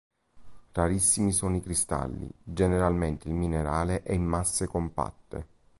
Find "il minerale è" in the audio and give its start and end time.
3.27-4.13